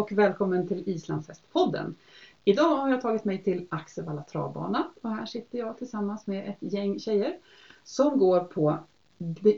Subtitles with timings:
[0.00, 1.94] och välkommen till Islandshästpodden.
[2.44, 6.72] Idag har jag tagit mig till Axevalla travbana och här sitter jag tillsammans med ett
[6.72, 7.36] gäng tjejer
[7.84, 8.78] som går på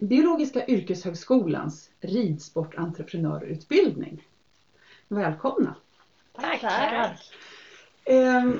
[0.00, 4.22] Biologiska yrkeshögskolans ridsportentreprenörutbildning.
[5.08, 5.74] Välkomna!
[6.32, 6.60] Tack!
[6.60, 7.32] Tack.
[8.04, 8.50] Eh,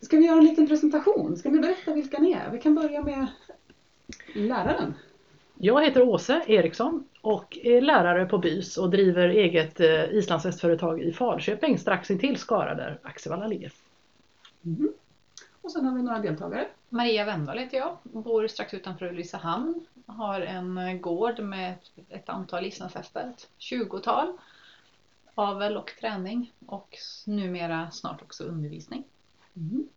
[0.00, 1.36] ska vi göra en liten presentation?
[1.36, 2.50] Ska ni berätta vilka ni är?
[2.50, 3.26] Vi kan börja med
[4.34, 4.94] läraren.
[5.58, 11.12] Jag heter Åse Eriksson och är lärare på BYS och driver eget eh, islandshästföretag i
[11.12, 13.72] Falköping strax intill Skara där Axevalla ligger.
[14.64, 14.92] Mm.
[15.60, 16.68] Och sen har vi några deltagare.
[16.88, 19.86] Maria Wendvall heter jag, bor strax utanför Ulricehamn.
[20.06, 21.74] Har en eh, gård med
[22.08, 24.36] ett antal islandshästar, ett tjugotal.
[25.34, 26.96] Avel och träning och
[27.26, 29.04] numera snart också undervisning.
[29.56, 29.88] Mm.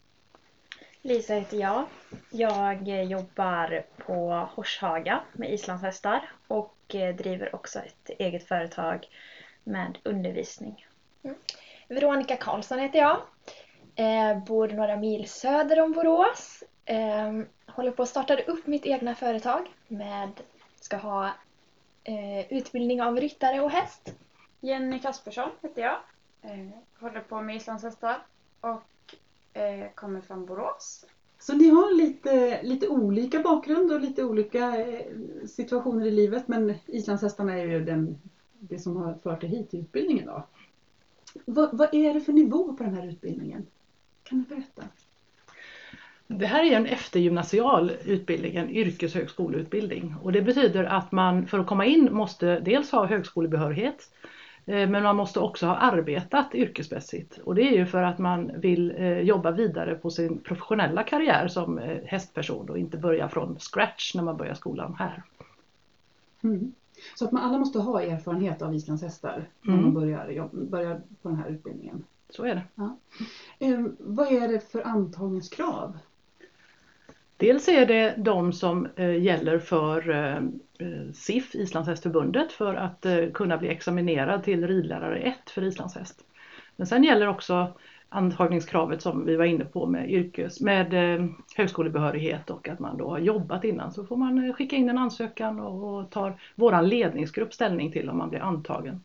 [1.02, 1.86] Lisa heter jag.
[2.30, 6.76] Jag jobbar på Horshaga med islandshästar och
[7.18, 9.08] driver också ett eget företag
[9.64, 10.88] med undervisning.
[11.24, 11.38] Mm.
[11.88, 13.22] Veronica Karlsson heter jag.
[13.96, 16.64] Eh, bor några mil söder om Borås.
[16.86, 20.32] Eh, håller på att starta upp mitt egna företag med,
[20.80, 21.26] ska ha
[22.04, 24.14] eh, utbildning av ryttare och häst.
[24.60, 25.98] Jenny Kaspersson heter jag.
[26.42, 26.70] Eh,
[27.00, 28.22] håller på med islandshästar
[28.62, 28.82] och
[29.54, 31.06] eh, kommer från Borås.
[31.40, 35.06] Så ni har lite, lite olika bakgrund och lite olika eh,
[35.48, 38.18] situationer i livet men islandshästarna är ju den,
[38.60, 40.48] det som har fört er hit till utbildningen då.
[41.46, 43.66] Vad, vad är det för nivå på den här utbildningen?
[44.24, 44.84] Kan du berätta?
[46.28, 50.16] Det här är en eftergymnasial utbildning, en yrkeshögskoleutbildning.
[50.22, 54.30] Och det betyder att man för att komma in måste dels ha högskolebehörighet Eh,
[54.70, 58.96] men man måste också ha arbetat yrkesmässigt och det är ju för att man vill
[58.98, 64.16] eh, jobba vidare på sin professionella karriär som eh, hästperson och inte börja från scratch
[64.16, 65.24] när man börjar skolan här.
[66.44, 66.74] Mm.
[67.16, 69.86] Så att man alla måste ha erfarenhet av islandshästar när mm.
[69.86, 72.04] man börjar, börjar på den här utbildningen?
[72.30, 72.64] Så är det.
[72.76, 72.98] Ja.
[73.60, 75.98] Eh, vad är det för antagningskrav?
[77.40, 80.36] Dels är det de som eh, gäller för eh,
[80.88, 86.20] eh, SIF, Islandshästförbundet, för att kunna bli examinerad till ridlärare 1 för islandshäst.
[86.76, 87.74] Men sen gäller också
[88.10, 90.94] antagningskravet som vi var inne på med, yrkes, med
[91.56, 95.60] högskolebehörighet och att man då har jobbat innan så får man skicka in en ansökan
[95.60, 99.04] och tar våran ledningsgrupp ställning till om man blir antagen.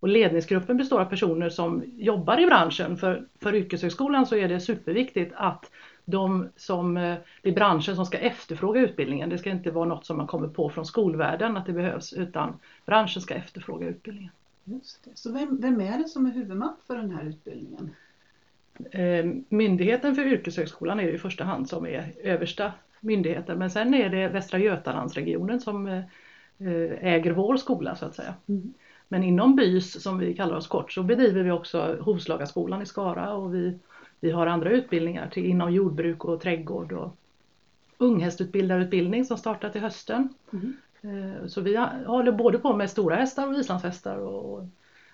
[0.00, 2.96] Och ledningsgruppen består av personer som jobbar i branschen.
[2.96, 5.70] För, för yrkeshögskolan så är det superviktigt att
[6.04, 9.28] de som, eh, det är branschen som ska efterfråga utbildningen.
[9.28, 12.58] Det ska inte vara något som man kommer på från skolvärlden att det behövs utan
[12.86, 14.32] branschen ska efterfråga utbildningen.
[14.64, 15.10] Just det.
[15.14, 17.90] Så vem, vem är det som är huvudman för den här utbildningen?
[18.90, 23.94] Eh, myndigheten för yrkeshögskolan är det i första hand som är översta myndigheten men sen
[23.94, 26.02] är det Västra Götalandsregionen som eh,
[27.00, 28.34] äger vår skola så att säga.
[28.48, 28.74] Mm.
[29.08, 33.34] Men inom BYS som vi kallar oss kort så bedriver vi också Hovslagarskolan i Skara
[33.34, 33.78] och vi
[34.22, 37.16] vi har andra utbildningar till, inom jordbruk och trädgård och
[37.98, 40.28] unghästutbildarutbildning som startar till hösten.
[40.52, 41.48] Mm.
[41.48, 44.66] Så vi håller både på med stora hästar och islandshästar och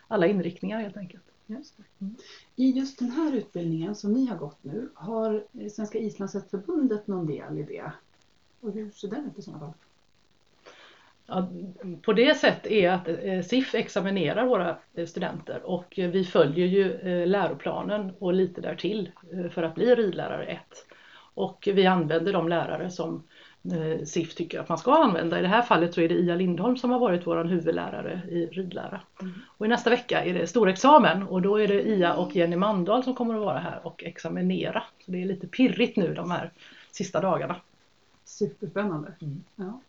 [0.08, 1.22] alla inriktningar helt enkelt.
[1.46, 2.14] Just mm.
[2.56, 7.58] I just den här utbildningen som ni har gått nu, har Svenska islandshästförbundet någon del
[7.58, 7.92] i det?
[8.60, 9.75] Och hur ser den ut i sådana fall?
[12.02, 16.92] På det sätt är att eh, SIF examinerar våra eh, studenter och vi följer ju
[16.92, 19.10] eh, läroplanen och lite därtill
[19.50, 20.60] för att bli ridlärare 1.
[21.34, 23.22] Och vi använder de lärare som
[24.04, 25.38] SIF tycker att man ska använda.
[25.38, 28.46] I det här fallet så är det Ia Lindholm som har varit vår huvudlärare i
[28.46, 29.00] ridlära.
[29.20, 29.34] Mm.
[29.46, 32.56] Och i nästa vecka är det stor examen och då är det Ia och Jenny
[32.56, 34.82] Mandahl som kommer att vara här och examinera.
[35.04, 36.52] Så det är lite pirrigt nu de här
[36.90, 37.56] sista dagarna.
[38.24, 39.12] Superspännande.
[39.20, 39.44] Mm.
[39.56, 39.80] Ja.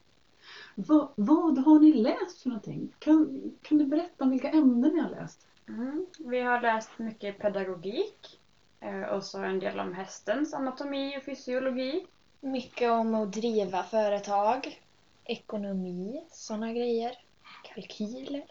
[0.88, 2.94] Vad, vad har ni läst för någonting?
[3.00, 5.47] Kan, kan du berätta om vilka ämnen ni har läst?
[5.67, 6.06] Mm.
[6.19, 8.40] Vi har läst mycket pedagogik
[8.79, 12.06] eh, och så en del om hästens anatomi och fysiologi.
[12.42, 14.81] Mycket om att driva företag,
[15.24, 17.15] ekonomi, sådana grejer.
[17.63, 18.45] Kalkyler.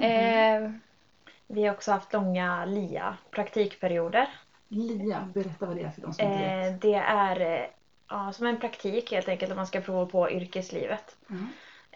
[0.00, 0.72] eh,
[1.46, 4.28] vi har också haft långa LIA, praktikperioder.
[4.68, 6.72] LIA, berätta vad det är för de som inte vet.
[6.72, 7.66] Eh, det är eh,
[8.10, 11.16] ja, som en praktik helt enkelt om man ska prova på yrkeslivet.
[11.30, 11.46] Mm.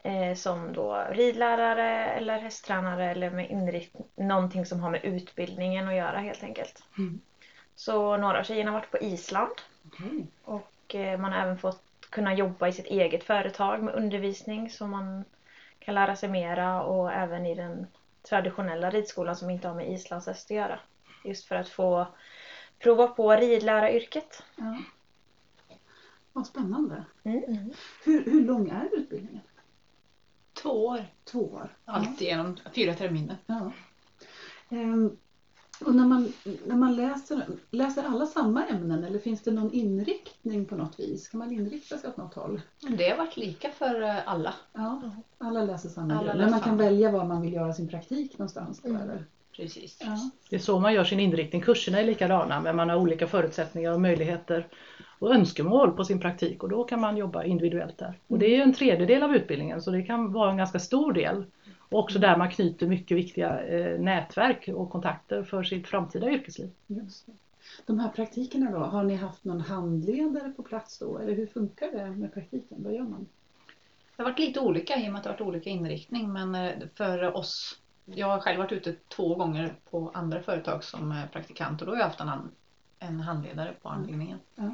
[0.02, 5.94] Eh, som då ridlärare eller hästtränare eller med inriktning, någonting som har med utbildningen att
[5.94, 6.82] göra helt enkelt.
[6.99, 7.20] Mm.
[7.75, 9.52] Så några av tjejerna har varit på Island.
[9.87, 10.25] Okay.
[10.44, 14.87] Och eh, man har även fått kunna jobba i sitt eget företag med undervisning så
[14.87, 15.25] man
[15.78, 17.87] kan lära sig mera och även i den
[18.28, 20.78] traditionella ridskolan som inte har med islandshäst att göra.
[21.25, 22.06] Just för att få
[22.78, 24.43] prova på ridläraryrket.
[24.56, 24.78] Ja.
[26.36, 27.04] Vad spännande.
[27.25, 27.72] Mm.
[28.04, 29.40] Hur, hur lång är utbildningen?
[30.62, 31.04] Två år.
[31.25, 31.76] Två år.
[31.84, 33.36] Allt genom fyra terminer.
[33.46, 33.72] Ja.
[34.69, 35.16] Ehm,
[35.84, 36.32] och när man,
[36.66, 41.28] när man läser, läser alla samma ämnen eller finns det någon inriktning på något vis?
[41.28, 42.60] Kan man inrikta sig åt något håll?
[42.88, 44.54] Det har varit lika för eh, alla.
[44.72, 45.02] Ja,
[45.38, 48.81] alla läser samma Alla Men man kan välja var man vill göra sin praktik någonstans
[48.82, 49.02] då, Mm.
[49.02, 49.25] eller?
[49.56, 49.98] Precis.
[50.00, 50.31] Ja.
[50.50, 51.62] Det är så man gör sin inriktning.
[51.62, 54.66] Kurserna är likadana men man har olika förutsättningar och möjligheter
[55.19, 58.19] och önskemål på sin praktik och då kan man jobba individuellt där.
[58.26, 61.12] Och det är ju en tredjedel av utbildningen så det kan vara en ganska stor
[61.12, 61.44] del.
[61.78, 66.70] Och också där man knyter mycket viktiga eh, nätverk och kontakter för sitt framtida yrkesliv.
[66.87, 67.32] Just det.
[67.87, 71.19] De här praktikerna då, har ni haft någon handledare på plats då?
[71.19, 72.82] Eller hur funkar det med praktiken?
[72.82, 73.26] Vad gör man?
[74.17, 76.55] Det har varit lite olika i och med att det har varit olika inriktning men
[76.55, 81.26] eh, för oss jag har själv varit ute två gånger på andra företag som eh,
[81.32, 82.50] praktikant och då har jag haft en,
[83.05, 84.39] en handledare på anläggningen.
[84.55, 84.71] Ja.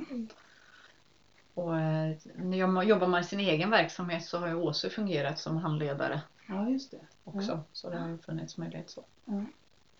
[1.55, 5.57] Och eh, när jobbar man i sin egen verksamhet så har ju Åse fungerat som
[5.57, 7.01] handledare Ja, just det.
[7.25, 7.61] också.
[7.73, 9.05] Så det har ju funnits möjlighet så.
[9.25, 9.33] Ja.
[9.33, 9.47] Men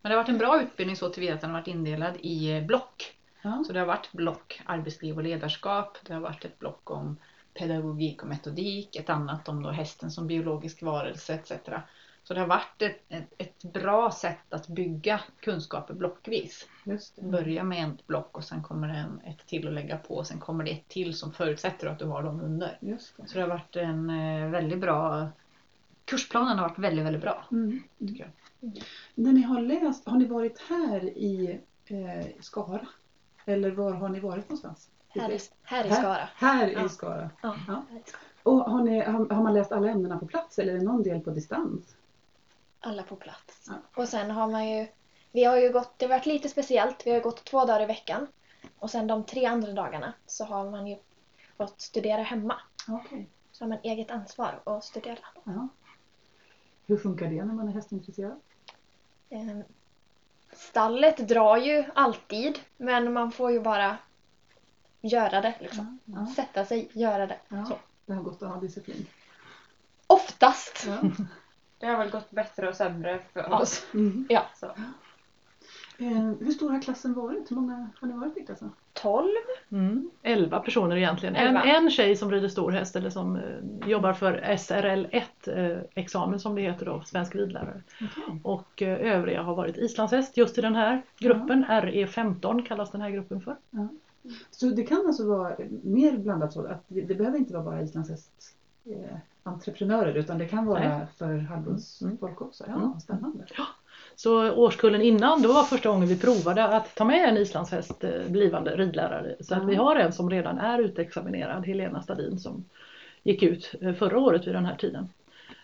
[0.03, 2.65] det har varit en bra utbildning så tillvida att den har varit indelad i eh,
[2.65, 3.17] block.
[3.43, 3.65] Ja.
[3.67, 5.99] Så det har varit block arbetsliv och ledarskap.
[6.07, 7.17] Det har varit ett block om
[7.55, 8.97] pedagogik och metodik.
[8.97, 11.53] Ett annat om då hästen som biologisk varelse etc.
[12.31, 16.69] Så det har varit ett, ett, ett bra sätt att bygga kunskaper blockvis.
[16.85, 17.23] Just det.
[17.23, 20.25] Börja med ett block och sen kommer det en, ett till att lägga på.
[20.25, 22.79] Sen kommer det ett till som förutsätter att du har dem under.
[22.81, 23.29] Just det.
[23.29, 25.29] Så det har varit en eh, väldigt bra
[26.05, 27.45] Kursplanen har varit väldigt, väldigt bra.
[27.51, 27.83] Mm.
[27.99, 28.31] Tycker
[28.61, 28.73] jag.
[29.15, 32.87] När ni har läst, har ni varit här i eh, Skara?
[33.45, 34.91] Eller var har ni varit någonstans?
[35.09, 35.97] Här i, här i Här?
[36.01, 36.29] Skara.
[36.35, 36.85] Här Ja.
[36.85, 37.31] i Skara.
[37.43, 37.83] Ja, Ja.
[37.91, 38.21] här i Skara.
[38.43, 41.03] Och har, ni, har, har man läst alla ämnena på plats eller är det någon
[41.03, 41.97] del på distans?
[42.81, 43.67] Alla på plats.
[43.69, 43.75] Ja.
[43.95, 44.87] Och sen har man ju,
[45.33, 47.87] vi har ju gått, det har varit lite speciellt, vi har gått två dagar i
[47.87, 48.27] veckan.
[48.79, 50.97] Och sen de tre andra dagarna så har man ju
[51.57, 52.61] fått studera hemma.
[52.89, 53.29] Okej.
[53.53, 55.19] Så har man eget ansvar att studera.
[55.45, 55.69] Ja.
[56.87, 58.41] Hur funkar det när man är hästintresserad?
[59.31, 59.59] Eh,
[60.53, 63.97] Stallet drar ju alltid, men man får ju bara
[65.01, 65.55] göra det.
[65.61, 65.99] Liksom.
[66.05, 66.27] Ja.
[66.37, 67.39] Sätta sig, göra det.
[67.49, 67.79] Ja.
[68.07, 69.07] Det har gått att ha disciplin.
[70.07, 70.89] Oftast!
[71.81, 71.87] Ja.
[71.87, 73.61] Det har väl gått bättre och sämre för Ja.
[73.61, 73.87] oss.
[73.95, 74.27] Mm.
[74.55, 74.67] Så.
[75.99, 77.51] Eh, hur stor har klassen varit?
[77.51, 78.71] Hur många har ni varit i klassen?
[78.93, 79.27] 12.
[79.73, 80.11] Mm.
[80.23, 81.37] 11 personer egentligen.
[81.37, 86.41] En, en tjej som rider stor häst eller som eh, jobbar för SRL1 eh, examen
[86.41, 87.83] som det heter då, svensk ridlärare.
[87.97, 88.41] Okej.
[88.43, 91.65] Och eh, övriga har varit islandshäst just i den här gruppen.
[91.65, 93.57] RE15 kallas den här gruppen för.
[94.51, 97.83] Så det kan alltså vara mer blandat så att det, det behöver inte vara bara
[97.83, 98.57] islandshäst
[99.43, 101.07] entreprenörer utan det kan vara Nej.
[101.19, 102.65] för halvblodsfolk också.
[102.69, 103.01] Ja, Mm.
[103.01, 103.45] spännande.
[104.17, 108.11] Så årskullen innan, då var första gången vi provade att ta med en islandshäst eh,
[108.29, 109.37] blivande ridlärare.
[109.41, 109.67] Så att Ja.
[109.67, 112.65] vi har en som redan är utexaminerad, Helena Stadin, som
[113.23, 115.09] gick ut eh, förra året vid den här tiden.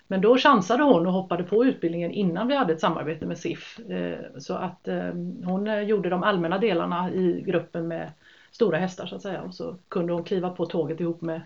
[0.09, 3.79] Men då chansade hon och hoppade på utbildningen innan vi hade ett samarbete med SIF.
[3.89, 5.13] Eh, Så att eh,
[5.45, 8.13] hon eh, gjorde de allmänna delarna i gruppen med
[8.51, 9.43] stora hästar så att säga.
[9.43, 11.43] Och så kunde hon kliva på tåget ihop med eh,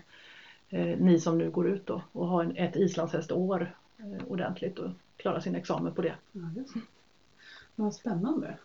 [0.73, 4.89] Eh, ni som nu går ut då och har en, ett islandshästår eh, ordentligt och
[5.17, 6.15] klarar sin examen på det.
[6.31, 6.73] Ja, just.
[7.75, 8.57] Vad spännande.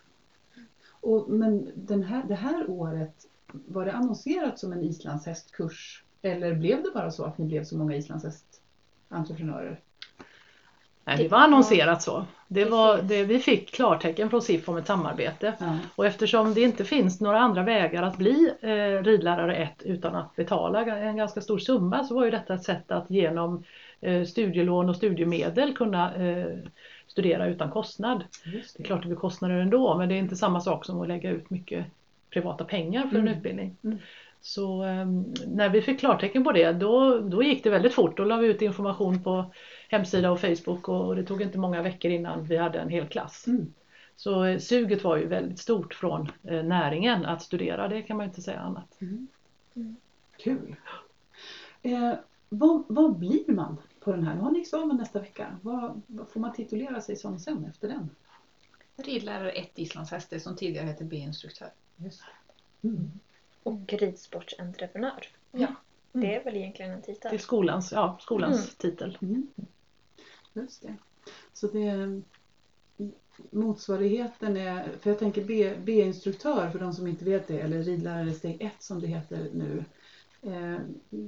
[1.01, 6.05] Och, men den här, det här året, var det annonserat som en islandshästkurs?
[6.23, 9.81] Eller blev det bara så att ni blev så många islandshästentreprenörer?
[11.07, 12.25] Nej, Det- det var annonserat så.
[12.49, 15.53] Det Det var, det, vi fick klartecken från SIF om ett samarbete.
[15.59, 15.79] Ja.
[15.97, 20.37] Och eftersom det inte finns några andra vägar att bli eh, ridlärare 1 utan att
[20.37, 23.65] betala en ganska stor summa så var ju detta ett sätt att genom
[24.01, 26.47] eh, studielån och studiemedel kunna eh,
[27.07, 28.25] studera utan kostnad.
[28.45, 31.01] Just Det är klart det blir kostnader ändå men det är inte samma sak som
[31.01, 31.85] att lägga ut mycket
[32.31, 33.35] privata pengar för en Mm.
[33.39, 33.77] utbildning.
[33.85, 33.99] Mm.
[34.41, 35.07] Så eh,
[35.47, 38.17] när vi fick klartecken på det då, då gick det väldigt fort.
[38.17, 39.45] Då la vi ut information på
[39.89, 43.47] hemsida och Facebook och det tog inte många veckor innan vi hade en hel klass.
[43.47, 43.75] Mm.
[44.17, 48.27] Så eh, suget var ju väldigt stort från eh, näringen att studera, det kan man
[48.27, 48.99] inte säga annat.
[50.39, 50.77] Kul!
[51.83, 52.13] Eh,
[52.49, 54.35] vad, vad blir man på den här?
[54.35, 55.57] Nu har ni examen nästa vecka.
[55.63, 58.11] Vad, vad får man titulera sig som sen efter den?
[58.97, 61.69] Ridlärare 1 islandshästar som tidigare hette B-instruktör.
[62.83, 63.11] Mm.
[63.63, 65.29] Och ridsportsentreprenör.
[65.53, 65.67] Ja,
[66.13, 67.39] det är väl egentligen en Det är titel.
[67.39, 68.69] skolans, ja, skolans Mm.
[68.79, 69.19] titel.
[70.57, 70.95] Just det.
[71.53, 72.23] Så det mm,
[73.51, 75.45] motsvarigheten är, för jag tänker
[75.85, 79.85] B-instruktör för de som inte vet det, eller ridlärare steg 1 som det heter nu.
[80.43, 80.79] Eh,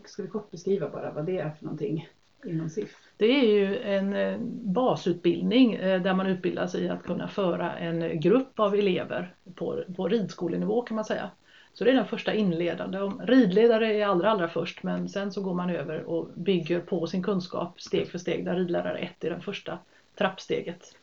[0.04, 2.08] ska vi kort beskriva bara vad det är för någonting
[2.44, 2.96] inom SIF?
[3.16, 7.76] Det är ju en eh, basutbildning eh, där man utbildar sig i att kunna föra
[7.76, 11.30] en grupp av elever på, på ridskolenivå kan man säga.
[11.78, 12.98] Så det är den första inledande.
[12.98, 17.06] Om- Ridledare är allra, allra först men sen så går man över och bygger på
[17.06, 19.78] sin kunskap steg för steg där ridlärare 1 är det första
[20.14, 20.94] trappsteget.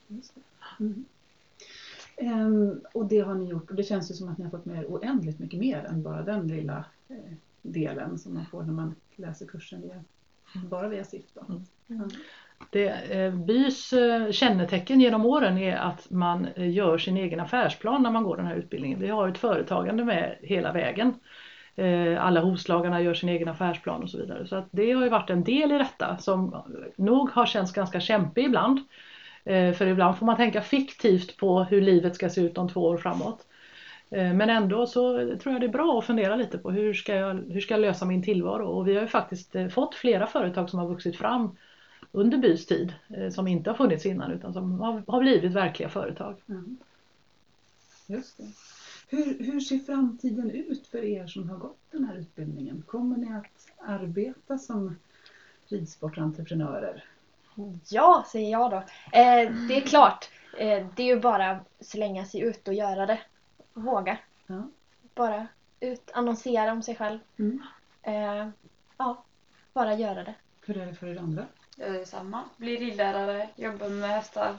[0.80, 1.06] Mm.
[2.18, 4.66] Ehm, och det har ni gjort och det känns ju som att ni har fått
[4.66, 7.16] med er oändligt mycket mer än bara den lilla eh,
[7.62, 10.04] delen som man får när man läser kursen via,
[10.70, 11.26] bara via SIF.
[11.34, 11.46] Då.
[11.90, 12.10] Mm.
[12.70, 18.04] Det, eh, BYs eh, kännetecken genom åren är att man eh, gör sin egen affärsplan
[18.04, 19.00] när man går den här utbildningen.
[19.00, 21.14] Vi har ett företagande med hela vägen.
[21.76, 24.48] Eh, Alla hovslagarna gör sin egen affärsplan och så vidare.
[24.48, 26.64] Så att det har ju varit en del i detta som
[26.98, 28.80] nog har känts ganska kämpig ibland.
[29.44, 32.82] Eh, För ibland får man tänka fiktivt på hur livet ska se ut om två
[32.82, 33.48] år framåt.
[34.12, 37.16] Eh, Men ändå så tror jag det är bra att fundera lite på hur ska
[37.16, 38.68] jag, hur ska jag lösa min tillvaro?
[38.68, 41.58] Och vi har ju faktiskt eh, fått flera företag som har vuxit fram
[42.16, 45.90] under bys tid eh, som inte har funnits innan utan som har, har blivit verkliga
[45.90, 46.36] företag.
[46.50, 46.78] Mm.
[48.08, 48.44] Just det.
[49.08, 52.84] Hur, hur ser framtiden ut för er som har gått den här utbildningen?
[52.88, 54.96] Kommer ni att arbeta som
[55.68, 57.04] ridsportentreprenörer?
[57.90, 58.78] Ja, säger jag då.
[59.18, 60.30] Eh, det är klart.
[60.58, 63.20] Eh, det är ju bara att slänga sig ut och göra det.
[63.74, 64.18] Våga.
[64.48, 64.70] Ja.
[65.16, 65.48] Bara
[65.80, 67.20] ut, annonsera om sig själv.
[67.40, 67.62] Mm.
[68.02, 68.50] Eh,
[68.98, 69.24] ja,
[69.74, 70.36] bara göra det.
[70.66, 71.46] Hur är det för er andra?
[71.76, 72.44] Jag är samma.
[72.58, 74.56] Bli ridlärare, jobba med hästar,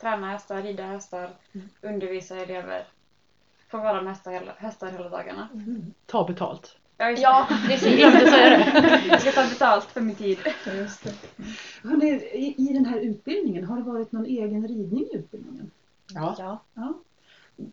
[0.00, 1.68] träna hästar, rida hästar, Mm.
[1.82, 2.84] undervisa elever.
[3.68, 5.48] Få vara med hästar hela, hästar hela dagarna.
[6.06, 6.76] Ta betalt.
[6.96, 8.00] Ja, Jag precis.
[9.08, 10.38] jag ska ta betalt för min tid.
[10.66, 11.14] Just det.
[11.82, 15.70] Hörrni, i, I den här utbildningen, har det varit någon egen ridning i utbildningen?
[16.14, 16.58] Ja, Ja.
[16.74, 16.94] Ja.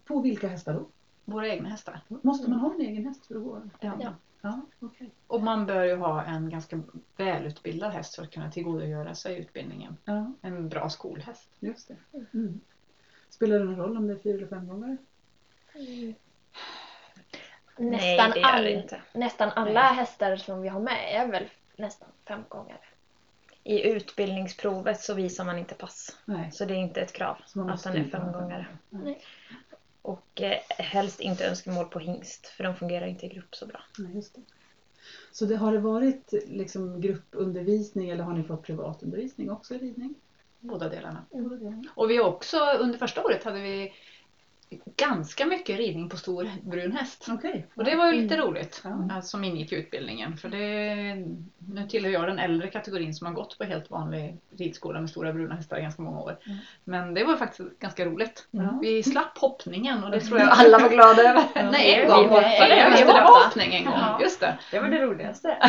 [0.06, 0.86] På vilka hästar då?
[1.26, 2.00] våra egna hästar.
[2.08, 3.62] Måste man ha en egen häst för att gå?
[3.80, 3.92] Ja.
[4.02, 4.14] Ja.
[4.46, 5.12] Ja, okej.
[5.28, 6.82] Och man bör ju ha en ganska
[7.18, 9.98] välutbildad häst för att kunna tillgodogöra sig utbildningen.
[10.06, 11.50] Ja, En bra skolhäst.
[11.60, 11.98] just det.
[12.34, 12.60] Mm.
[13.30, 14.98] Spelar det någon roll om det är fyra eller fem gånger?
[15.74, 16.16] Nej,
[17.78, 18.84] Nästan, gör all,
[19.14, 22.78] nästan alla hästar som vi har med är väl nästan fem gånger.
[23.64, 26.18] I utbildningsprovet så visar man inte pass.
[26.26, 26.52] Nej.
[26.52, 27.38] Så det är inte ett krav
[27.70, 28.68] att den är fem gånger.
[30.06, 33.80] Och eh, helst inte önskemål på hingst för de fungerar inte i grupp så bra.
[33.98, 34.42] Nej, just det.
[35.32, 40.16] Så det, har det varit liksom gruppundervisning eller har ni fått privatundervisning också i ridning?
[40.60, 41.26] Båda delarna.
[41.32, 41.84] Båda delarna.
[41.96, 43.94] Och vi har också, under första året hade vi
[44.98, 47.26] ganska mycket ridning på stor brun häst.
[47.30, 47.68] Okej.
[47.76, 49.16] Och det var ju lite roligt Ja.
[49.16, 50.38] eh, som ingick i utbildningen.
[50.38, 50.58] För det,
[51.74, 55.34] nu tillhör jag den äldre kategorin som har gått på helt vanlig ridskola med stora
[55.34, 56.38] bruna hästar i ganska många år.
[56.46, 56.58] Mm.
[56.84, 58.48] Men det var faktiskt ganska roligt.
[58.52, 58.80] Ja.
[58.82, 61.44] Vi slapp hoppningen och det tror jag alla var glada över.
[61.56, 61.72] Ja.
[61.72, 63.46] Nej, en gång hoppade, var hoppade.
[63.46, 64.22] hoppning en gång.
[64.22, 64.58] Just det.
[64.72, 65.58] Det var det roligaste.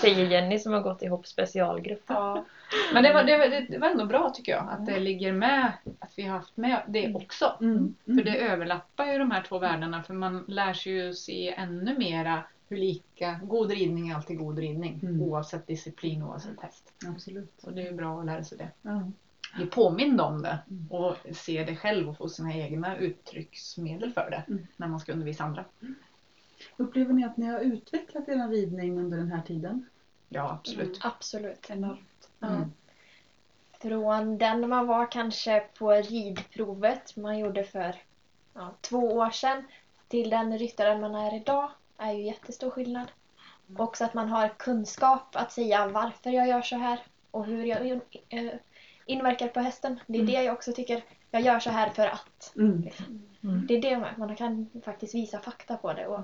[0.00, 2.02] Säger Jenny som har gått i hopp specialgrupp.
[2.06, 2.44] Ja.
[2.92, 5.72] Men det var, det, var, det var ändå bra tycker jag att det ligger med,
[5.98, 7.56] att vi har haft med det också.
[7.60, 7.94] Mm.
[8.04, 11.98] För det överlappar ju de här två världarna för man lär sig ju se ännu
[11.98, 15.20] mera hur lika, god ridning är alltid god ridning Mm.
[15.20, 16.92] oavsett disciplin oavsett häst.
[17.06, 17.62] Absolut.
[17.62, 18.68] Och det är ju bra att lära sig det.
[18.82, 19.10] Ja.
[19.56, 20.86] Bli påmind om det Mm.
[20.90, 24.66] och se det själv och få sina egna uttrycksmedel för det Mm.
[24.76, 25.64] när man ska undervisa andra.
[26.76, 29.86] Upplever ni att ni har utvecklat er ridning under den här tiden?
[30.28, 31.00] Ja, absolut.
[31.02, 31.70] Absolut.
[31.70, 32.28] Enormt.
[32.38, 32.48] Ja.
[32.48, 32.72] Mm.
[33.82, 38.02] Från den man var kanske på ridprovet man gjorde för
[38.54, 39.64] ja, två år sedan
[40.08, 43.10] till den ryttaren man är idag är ju jättestor skillnad.
[43.76, 48.00] Också att man har kunskap att säga varför jag gör så här och hur jag
[48.28, 48.52] eh,
[49.06, 50.00] inverkar på hästen.
[50.06, 50.34] Det är Mm.
[50.34, 51.02] det jag också tycker.
[51.34, 52.52] Jag gör så här för att.
[52.56, 52.82] Mm.
[52.82, 53.22] Liksom.
[53.44, 53.66] Mm.
[53.66, 56.20] Det är det man, man kan faktiskt visa fakta på det och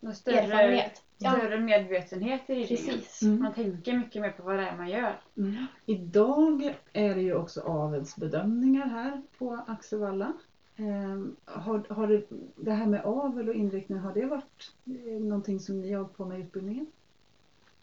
[0.00, 1.02] Och större, erfarenhet.
[1.18, 2.84] Ja, större medvetenhet i ridningen.
[2.98, 3.22] precis.
[3.22, 3.42] Mm.
[3.42, 5.20] Man tänker mycket mer på vad det är man gör.
[5.36, 5.66] Mm.
[5.86, 10.32] Idag är det ju också avelsbedömningar här på Axevalla.
[10.76, 12.22] Ehm, har, har det,
[12.56, 16.16] det här med avel och inriktning, har det varit eh, någonting som ni har hållit
[16.16, 16.86] på med i utbildningen?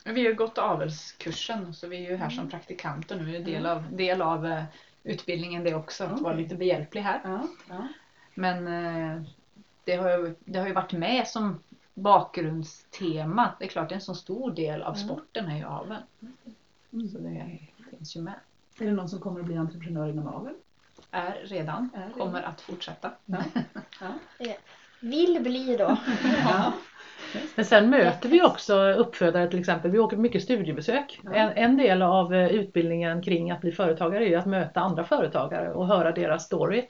[0.06, 3.26] Vi har ju gått avelskursen så vi är ju här som praktikanter nu.
[3.26, 4.64] Det är del av, del av eh,
[5.06, 6.44] utbildningen det också, att vara Okej.
[6.44, 7.22] lite behjälplig här.
[7.24, 7.48] Ja.
[7.70, 7.88] ja.
[8.34, 9.22] Men eh,
[9.84, 11.60] det, har ju, det har ju varit med som
[11.94, 13.52] bakgrundstema.
[13.60, 16.02] Det är klart det är en så stor del av sporten är ju aveln.
[16.94, 17.10] Mm.
[17.10, 17.60] Så det
[17.90, 18.34] finns ju med.
[18.80, 20.54] Är det någon som kommer att bli entreprenör inom avel?
[21.12, 22.14] Är redan, Är redan.
[22.14, 23.12] kommer att fortsätta.
[23.26, 23.44] Ja.
[25.00, 25.98] Vill bli då.
[27.56, 29.92] Men sen möter vi också uppfödare till exempel.
[29.92, 31.20] Vi åker mycket studiebesök.
[31.24, 31.34] Ja.
[31.34, 35.74] En, en del av eh, utbildningen kring att bli företagare är att möta andra företagare
[35.74, 36.88] och höra deras story.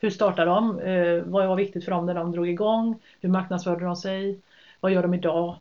[0.00, 0.80] Hur startade de?
[0.80, 3.00] Eh, vad var viktigt för dem när de drog igång?
[3.20, 4.40] Hur marknadsförde de sig?
[4.80, 5.56] Vad gör de idag?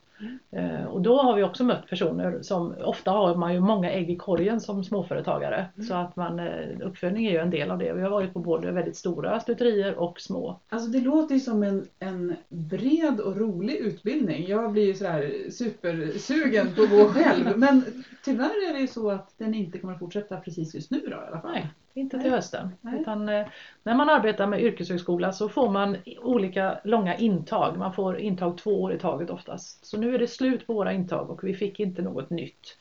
[0.52, 4.10] Eh, och då har vi också mött personer som, ofta har man ju många ägg
[4.10, 5.66] i korgen som småföretagare.
[5.88, 7.94] Så att man, eh, uppfödning är ju en del av det.
[7.94, 10.60] Vi har varit på både väldigt stora stuterier och små.
[10.70, 14.48] Alltså det låter ju som en, en bred och rolig utbildning.
[14.48, 17.46] Jag blir ju sådär supersugen på att gå själv.
[17.58, 17.84] Men
[18.26, 21.12] tyvärr är det ju så att den inte kommer att fortsätta precis just nu då
[21.12, 21.52] i alla fall.
[21.52, 21.68] Nej.
[21.98, 22.24] Inte Nej.
[22.24, 22.70] till hösten.
[22.82, 23.02] Nej.
[23.02, 23.48] Utan, eh,
[23.84, 27.78] när man arbetar med yrkeshögskola så får man olika långa intag.
[27.78, 29.86] Man får intag två år i taget oftast.
[29.86, 32.78] Så nu är det slut på våra intag och vi fick inte något nytt.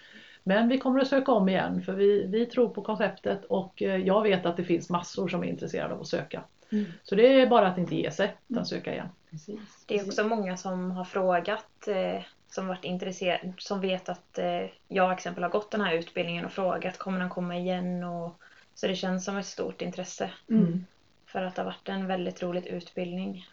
[0.48, 3.96] Men vi kommer att söka om igen för vi, vi tror på konceptet och eh,
[3.96, 6.42] jag vet att det finns massor som är intresserade av att söka.
[6.72, 6.84] Mm.
[7.02, 9.08] Så det är bara att inte ge sig utan söka igen.
[9.30, 9.84] Precis.
[9.86, 14.70] Det är också många som har frågat, eh, som varit intresserade, som vet att eh,
[14.88, 18.04] jag exempel har gått den här utbildningen och frågat kommer den komma igen?
[18.04, 18.40] Och,
[18.76, 20.84] så det känns som ett stort intresse Mm.
[21.26, 23.46] för att det har varit en väldigt rolig utbildning.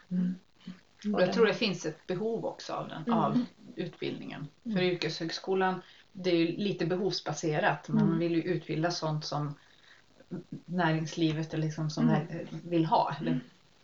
[1.14, 3.14] Och jag tror det finns ett behov också av, den, Mm.
[3.20, 3.42] av
[3.76, 4.48] utbildningen.
[4.64, 7.88] För yrkeshögskolan, det är ju lite behovsbaserat.
[7.90, 8.20] Man Mm.
[8.20, 9.56] vill ju utbilda sånt som
[10.66, 13.16] näringslivet eller liksom som är, vill ha.
[13.22, 13.40] Eller,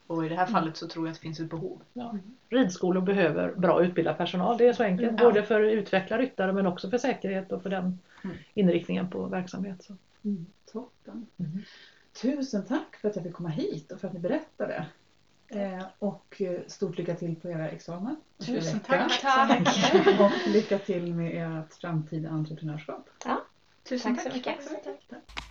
[0.07, 1.81] och i det här fallet så tror jag att det finns ett behov.
[1.93, 2.17] Ja.
[2.49, 5.09] Ridskolor behöver bra utbildad personal, det är så enkelt.
[5.09, 5.23] Mm.
[5.23, 8.37] Både för att utveckla ryttare men också för säkerhet och för den Mm.
[8.53, 9.83] inriktningen på verksamhet.
[9.83, 9.95] Så.
[10.23, 10.45] Mm.
[10.71, 11.27] Toppen.
[11.39, 11.61] Mm.
[12.21, 14.85] Tusen tack för att jag fick komma hit och för att ni berättade.
[15.47, 18.15] Eh, och eh, stort lycka till på era examen.
[18.37, 19.09] Tusen vecka.
[19.21, 19.67] tack.
[20.19, 23.09] Och lycka till med ert framtida entreprenörskap.
[23.83, 24.69] Tusen Tack så mycket.
[24.69, 25.48] Tack mycket.